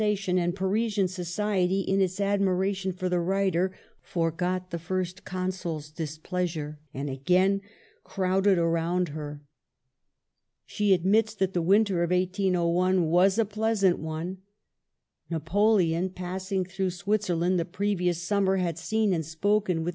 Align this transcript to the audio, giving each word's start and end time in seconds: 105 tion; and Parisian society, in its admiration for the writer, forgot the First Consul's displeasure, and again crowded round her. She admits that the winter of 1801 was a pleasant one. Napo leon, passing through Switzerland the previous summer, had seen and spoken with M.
105 0.01 0.23
tion; 0.23 0.37
and 0.39 0.55
Parisian 0.55 1.07
society, 1.07 1.81
in 1.81 2.01
its 2.01 2.19
admiration 2.19 2.91
for 2.91 3.07
the 3.07 3.19
writer, 3.19 3.71
forgot 4.01 4.71
the 4.71 4.79
First 4.79 5.23
Consul's 5.25 5.91
displeasure, 5.91 6.79
and 6.91 7.07
again 7.07 7.61
crowded 8.03 8.57
round 8.59 9.09
her. 9.09 9.43
She 10.65 10.95
admits 10.95 11.35
that 11.35 11.53
the 11.53 11.61
winter 11.61 12.01
of 12.01 12.09
1801 12.09 13.05
was 13.11 13.37
a 13.37 13.45
pleasant 13.45 13.99
one. 13.99 14.39
Napo 15.29 15.73
leon, 15.75 16.09
passing 16.15 16.65
through 16.65 16.89
Switzerland 16.89 17.59
the 17.59 17.63
previous 17.63 18.23
summer, 18.23 18.57
had 18.57 18.79
seen 18.79 19.13
and 19.13 19.23
spoken 19.23 19.83
with 19.83 19.89
M. 19.89 19.89